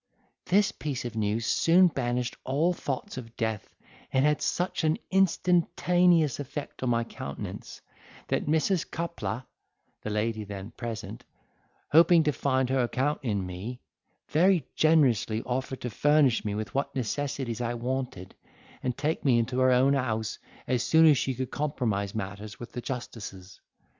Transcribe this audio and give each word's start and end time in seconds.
'This 0.45 0.71
piece 0.71 1.05
of 1.05 1.15
news 1.15 1.45
soon 1.45 1.85
banished 1.85 2.35
all 2.43 2.73
thoughts 2.73 3.17
of 3.17 3.37
death, 3.37 3.75
and 4.11 4.25
had 4.25 4.41
such 4.41 4.83
an 4.83 4.97
instantaneous 5.11 6.39
effect 6.39 6.81
on 6.81 6.89
my 6.89 7.03
countenance, 7.03 7.81
that 8.27 8.47
Mrs. 8.47 8.83
Coupler 8.89 9.43
(the 10.01 10.09
lady 10.09 10.43
then 10.43 10.71
present), 10.71 11.23
hoping 11.91 12.23
to 12.23 12.31
find 12.31 12.71
her 12.71 12.81
account 12.81 13.19
in 13.21 13.45
me, 13.45 13.79
very 14.27 14.65
generously 14.73 15.43
offered 15.43 15.81
to 15.81 15.91
furnish 15.91 16.43
me 16.43 16.55
with 16.55 16.73
what 16.73 16.95
necessaries 16.95 17.61
I 17.61 17.75
wanted, 17.75 18.33
and 18.81 18.97
take 18.97 19.23
me 19.23 19.37
into 19.37 19.59
her 19.59 19.69
own 19.71 19.93
house 19.93 20.39
as 20.65 20.81
soon 20.81 21.05
as 21.05 21.19
she 21.19 21.35
could 21.35 21.51
compromise 21.51 22.15
matters 22.15 22.59
with 22.59 22.71
the 22.71 22.81
justices. 22.81 23.61